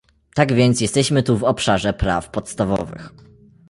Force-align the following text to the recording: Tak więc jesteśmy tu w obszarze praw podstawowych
Tak 0.35 0.53
więc 0.53 0.81
jesteśmy 0.81 1.23
tu 1.23 1.37
w 1.37 1.43
obszarze 1.43 1.93
praw 1.93 2.29
podstawowych 2.29 3.09